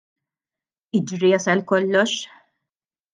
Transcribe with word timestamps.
Iġri 0.97 1.29
jasal 1.31 1.61
kollox! 1.69 2.11